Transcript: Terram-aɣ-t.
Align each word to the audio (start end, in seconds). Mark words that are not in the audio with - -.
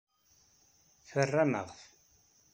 Terram-aɣ-t. 1.07 1.79